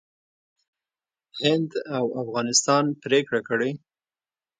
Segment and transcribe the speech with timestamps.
[1.39, 3.71] هند او افغانستان پرېکړه کړې